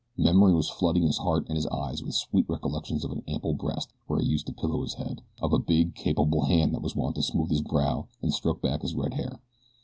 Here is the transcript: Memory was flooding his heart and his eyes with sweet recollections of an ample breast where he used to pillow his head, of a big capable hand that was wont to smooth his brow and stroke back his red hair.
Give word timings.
Memory 0.17 0.55
was 0.55 0.67
flooding 0.67 1.03
his 1.03 1.19
heart 1.19 1.45
and 1.47 1.55
his 1.55 1.67
eyes 1.67 2.01
with 2.01 2.15
sweet 2.15 2.49
recollections 2.49 3.05
of 3.05 3.11
an 3.11 3.21
ample 3.27 3.53
breast 3.53 3.93
where 4.07 4.19
he 4.19 4.25
used 4.25 4.47
to 4.47 4.51
pillow 4.51 4.81
his 4.81 4.95
head, 4.95 5.21
of 5.39 5.53
a 5.53 5.59
big 5.59 5.93
capable 5.93 6.45
hand 6.45 6.73
that 6.73 6.81
was 6.81 6.95
wont 6.95 7.13
to 7.17 7.21
smooth 7.21 7.51
his 7.51 7.61
brow 7.61 8.07
and 8.19 8.33
stroke 8.33 8.63
back 8.63 8.81
his 8.81 8.95
red 8.95 9.13
hair. 9.13 9.39